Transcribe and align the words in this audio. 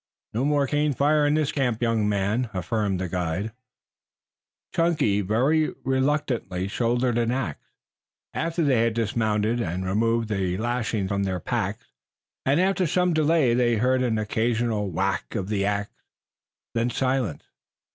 "No 0.33 0.43
more 0.45 0.65
cane 0.65 0.95
fire 0.95 1.27
in 1.27 1.35
this 1.35 1.51
camp, 1.51 1.79
young 1.79 2.09
man," 2.09 2.49
affirmed 2.55 2.99
the 2.99 3.07
guide. 3.07 3.51
Chunky 4.73 5.21
very 5.21 5.75
reluctantly 5.83 6.67
shouldered 6.67 7.19
an 7.19 7.29
axe, 7.29 7.67
after 8.33 8.63
they 8.63 8.81
had 8.81 8.95
dismounted 8.95 9.61
and 9.61 9.85
removed 9.85 10.27
the 10.27 10.57
lashings 10.57 11.09
from 11.09 11.21
their 11.21 11.39
packs, 11.39 11.93
and 12.47 12.59
after 12.59 12.87
some 12.87 13.13
delay 13.13 13.53
they 13.53 13.75
heard 13.75 14.01
an 14.01 14.17
occasional 14.17 14.89
whack 14.89 15.35
of 15.35 15.49
the 15.49 15.65
axe, 15.65 15.93
then 16.73 16.89
silence. 16.89 17.43